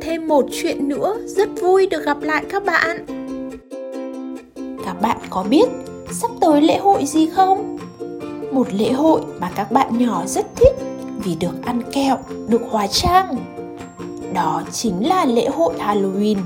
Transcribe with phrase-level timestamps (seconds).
[0.00, 1.16] thêm một chuyện nữa.
[1.26, 3.06] Rất vui được gặp lại các bạn.
[4.84, 5.68] Các bạn có biết
[6.12, 7.78] sắp tới lễ hội gì không?
[8.52, 10.74] Một lễ hội mà các bạn nhỏ rất thích
[11.24, 12.18] vì được ăn kẹo,
[12.48, 13.36] được hóa trang.
[14.34, 16.36] Đó chính là lễ hội halloween.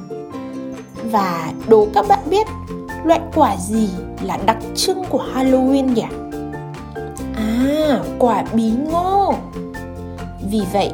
[1.04, 2.46] Và đố các bạn biết,
[3.04, 3.88] loại quả gì
[4.22, 6.04] là đặc trưng của halloween nhỉ?
[7.36, 9.34] À quả bí ngô.
[10.50, 10.90] Vì vậy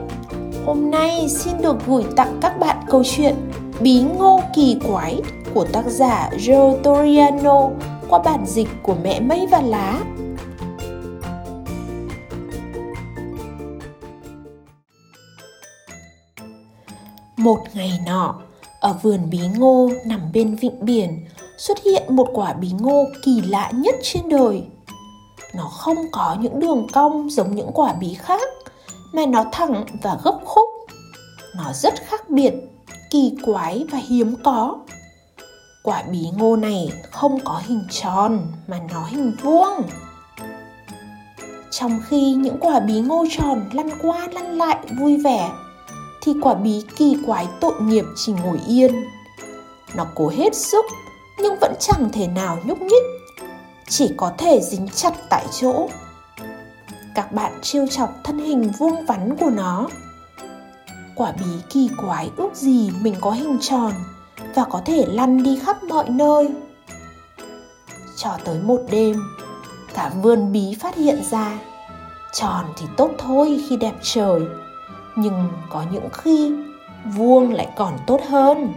[0.66, 3.35] hôm nay xin được gửi tặng các bạn câu chuyện
[3.80, 5.22] Bí ngô kỳ quái
[5.54, 7.68] của tác giả Joe Toriano
[8.08, 10.00] qua bản dịch của mẹ mây và lá.
[17.36, 18.35] Một ngày nọ,
[18.80, 21.27] ở vườn bí ngô nằm bên vịnh biển
[21.58, 24.63] xuất hiện một quả bí ngô kỳ lạ nhất trên đời.
[25.54, 28.49] Nó không có những đường cong giống những quả bí khác,
[29.13, 30.69] mà nó thẳng và gấp khúc.
[31.57, 32.55] Nó rất khác biệt,
[33.11, 34.77] kỳ quái và hiếm có.
[35.83, 39.83] Quả bí ngô này không có hình tròn mà nó hình vuông.
[41.70, 45.50] Trong khi những quả bí ngô tròn lăn qua lăn lại vui vẻ,
[46.22, 49.05] thì quả bí kỳ quái tội nghiệp chỉ ngồi yên.
[49.95, 50.84] Nó cố hết sức
[51.39, 53.05] nhưng vẫn chẳng thể nào nhúc nhích,
[53.89, 55.89] chỉ có thể dính chặt tại chỗ
[57.20, 59.88] các bạn trêu chọc thân hình vuông vắn của nó.
[61.16, 63.92] Quả bí kỳ quái ước gì mình có hình tròn
[64.54, 66.48] và có thể lăn đi khắp mọi nơi.
[68.16, 69.16] Cho tới một đêm,
[69.94, 71.58] cả vườn bí phát hiện ra
[72.32, 74.40] tròn thì tốt thôi khi đẹp trời,
[75.16, 76.52] nhưng có những khi
[77.05, 78.72] vuông lại còn tốt hơn.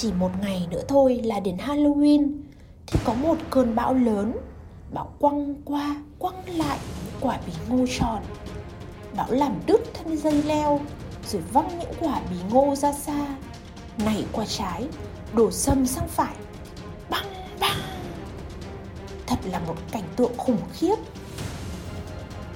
[0.00, 2.32] Chỉ một ngày nữa thôi là đến Halloween.
[2.86, 4.32] Thì có một cơn bão lớn,
[4.92, 6.78] Bão quăng qua, quăng lại
[7.20, 8.22] quả bí ngô tròn.
[9.16, 10.80] Bão làm đứt thân dây leo,
[11.28, 13.36] Rồi văng những quả bí ngô ra xa.
[14.04, 14.88] Nảy qua trái,
[15.34, 16.34] Đổ sâm sang phải.
[17.10, 17.26] Băng
[17.60, 17.78] băng.
[19.26, 20.96] Thật là một cảnh tượng khủng khiếp.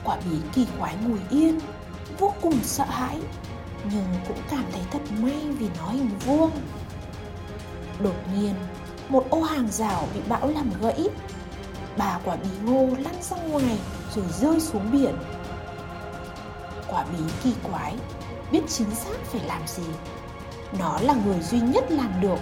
[0.04, 1.59] Quả bí kỳ quái ngồi yên,
[2.19, 3.19] Vô cùng sợ hãi,
[3.92, 6.50] Nhưng cũng cảm thấy thật may vì nó hình vuông.
[7.98, 8.54] Đột nhiên,
[9.08, 11.08] một ô hàng rào bị bão làm gãy.
[11.97, 13.78] Bà quả bí ngô lăn ra ngoài
[14.14, 15.14] rồi rơi xuống biển.
[16.88, 17.94] Quả bí kỳ quái,
[18.53, 19.86] biết chính xác phải làm gì.
[20.78, 22.38] Nó là người duy nhất làm được.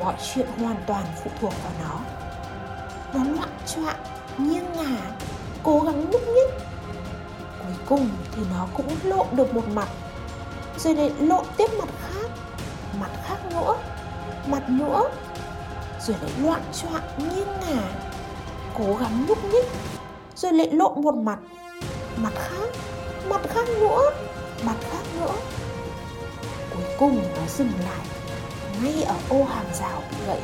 [0.00, 2.00] Mọi chuyện hoàn toàn phụ thuộc vào nó.
[3.14, 4.00] Nó loạn choạng,
[4.38, 4.98] nghiêng ngả,
[5.62, 6.54] cố gắng nhúc nhích.
[7.58, 9.88] Cuối cùng thì nó cũng lộn được một mặt,
[10.78, 12.30] rồi lại lộn tiếp mặt khác,
[13.00, 13.76] mặt khác nữa
[14.48, 15.02] mặt nữa.
[16.06, 17.82] Rồi lại loạn choạng nghiêng ngả,
[18.78, 19.66] cố gắng nhúc nhích,
[20.36, 21.38] rồi lại lộn một mặt
[22.16, 22.68] mặt khác
[23.28, 24.10] mặt khác nữa,
[24.62, 25.32] mặt khác nữa.
[26.74, 28.06] Cuối cùng nó dừng lại,
[28.82, 30.40] ngay ở ô hàng rào bị gãy,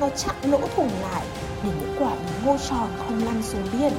[0.00, 1.26] nó chặn lỗ thủng lại
[1.62, 3.92] để những quả bí ngô tròn không lăn xuống biển.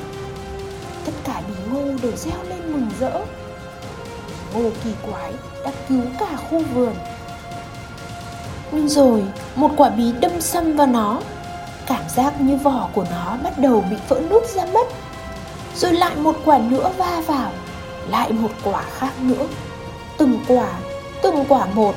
[1.05, 3.19] Tất cả bí ngô đều reo lên mừng rỡ.
[4.53, 5.33] Ngô kỳ quái
[5.65, 6.93] đã cứu cả khu vườn
[8.87, 9.23] rồi
[9.55, 11.21] một quả bí đâm xâm vào nó.
[11.85, 14.87] Cảm giác như vỏ của nó bắt đầu bị vỡ nút ra mất.
[15.75, 17.51] Rồi lại một quả nữa va vào
[18.09, 19.47] Lại một quả khác nữa.
[20.17, 20.67] Từng quả,
[21.21, 21.95] từng quả một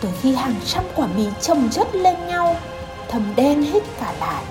[0.00, 2.56] Tới khi hàng trăm quả bí chồng chất lên nhau
[3.08, 4.44] Thầm đen hết cả lại.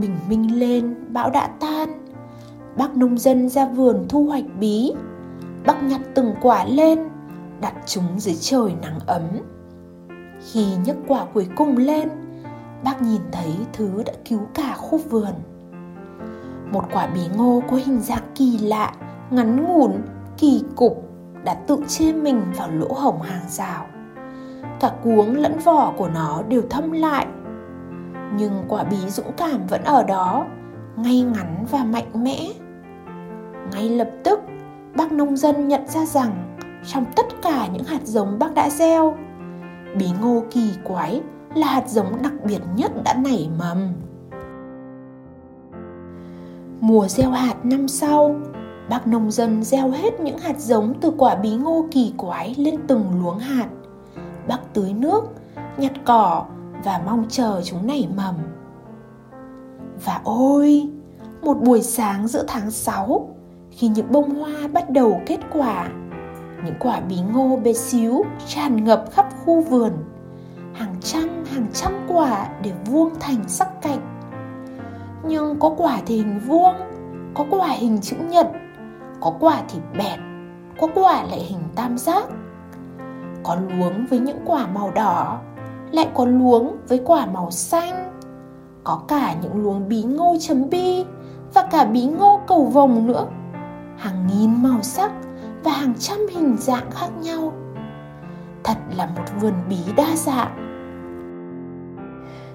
[0.00, 1.88] Bình minh lên, bão đã tan.
[2.76, 4.92] Bác nông dân ra vườn thu hoạch bí.
[5.66, 6.98] Bác nhặt từng quả lên,
[7.60, 9.22] đặt chúng dưới trời nắng ấm.
[10.52, 12.08] Khi nhấc quả cuối cùng lên,
[12.84, 15.34] bác nhìn thấy thứ đã cứu cả khu vườn.
[16.72, 18.92] Một quả bí ngô có hình dạng kỳ lạ,
[19.30, 19.92] ngắn ngủn,
[20.38, 21.04] kỳ cục,
[21.44, 23.86] đã tự chê mình vào lỗ hổng hàng rào.
[24.80, 27.26] Cả cuống lẫn vỏ của nó đều thâm lại
[28.36, 30.46] nhưng quả bí dũng cảm vẫn ở đó,
[30.96, 32.48] ngay ngắn và mạnh mẽ.
[33.72, 34.40] Ngay lập tức,
[34.96, 39.16] bác nông dân nhận ra rằng trong tất cả những hạt giống bác đã gieo,
[39.98, 41.20] bí ngô kỳ quái
[41.54, 43.92] là hạt giống đặc biệt nhất đã nảy mầm.
[46.80, 48.36] Mùa gieo hạt năm sau,
[48.90, 52.74] bác nông dân gieo hết những hạt giống từ quả bí ngô kỳ quái lên
[52.86, 53.68] từng luống hạt.
[54.48, 55.24] Bác tưới nước,
[55.76, 56.44] nhặt cỏ
[56.84, 58.34] và mong chờ chúng nảy mầm.
[60.04, 60.88] Và ôi,
[61.42, 63.28] một buổi sáng giữa tháng 6
[63.70, 65.88] khi những bông hoa bắt đầu kết quả,
[66.64, 69.92] những quả bí ngô bé xíu tràn ngập khắp khu vườn,
[70.74, 74.00] hàng trăm hàng trăm quả để vuông thành sắc cạnh.
[75.28, 76.74] Nhưng có quả thì hình vuông,
[77.34, 78.48] có quả hình chữ nhật,
[79.20, 80.18] có quả thì bẹt,
[80.80, 82.24] có quả lại hình tam giác.
[83.42, 85.40] Có luống với những quả màu đỏ
[85.92, 88.12] lại có luống với quả màu xanh.
[88.84, 91.04] Có cả những luống bí ngô chấm bi
[91.54, 93.26] và cả bí ngô cầu vồng nữa.
[93.96, 95.12] Hàng nghìn màu sắc
[95.64, 97.52] và hàng trăm hình dạng khác nhau.
[98.64, 100.64] Thật là một vườn bí đa dạng.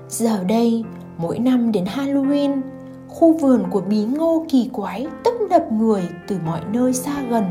[0.10, 0.84] Giờ đây,
[1.18, 2.62] mỗi năm đến halloween,
[3.08, 7.46] khu vườn của bí ngô kỳ quái tấp nập người từ mọi nơi xa gần.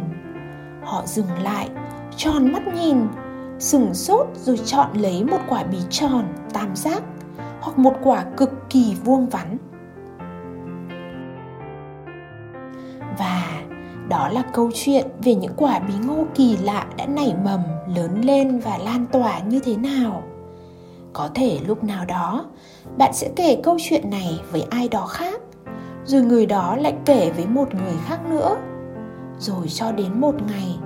[0.84, 1.69] Họ dừng lại,
[2.17, 2.96] tròn mắt nhìn
[3.62, 7.02] sừng sốt rồi chọn lấy một quả bí tròn tam giác
[7.60, 9.58] hoặc một quả cực kỳ vuông vắn.
[13.18, 13.62] Và
[14.08, 17.60] đó là câu chuyện về những quả bí ngô kỳ lạ đã nảy mầm,
[17.96, 20.22] lớn lên và lan tỏa như thế nào.
[21.12, 22.44] Có thể lúc nào đó,
[22.96, 25.40] bạn sẽ kể câu chuyện này với ai đó khác,
[26.04, 28.56] rồi người đó lại kể với một người khác nữa.
[29.38, 30.78] Rồi cho đến một ngày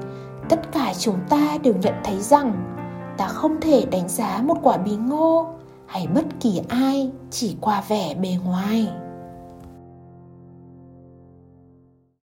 [0.49, 2.75] tất cả chúng ta đều nhận thấy rằng
[3.17, 5.47] ta không thể đánh giá một quả bí ngô
[5.87, 8.89] hay bất kỳ ai chỉ qua vẻ bề ngoài.